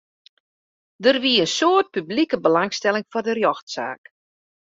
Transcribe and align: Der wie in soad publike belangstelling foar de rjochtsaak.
Der 1.03 1.17
wie 1.23 1.39
in 1.45 1.51
soad 1.57 1.87
publike 1.95 2.37
belangstelling 2.45 3.05
foar 3.11 3.25
de 3.25 3.33
rjochtsaak. 3.35 4.03